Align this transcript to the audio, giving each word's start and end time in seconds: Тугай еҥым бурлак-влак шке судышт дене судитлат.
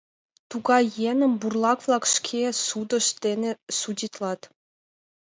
Тугай 0.49 0.83
еҥым 1.09 1.33
бурлак-влак 1.41 2.03
шке 2.15 2.41
судышт 2.65 3.15
дене 3.25 3.51
судитлат. 3.79 4.41